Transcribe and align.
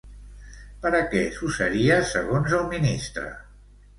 Per 0.85 0.91
a 0.99 1.01
què 1.11 1.19
s'usaria, 1.35 1.99
segons 2.13 2.57
el 2.61 2.65
ministre? 2.75 3.29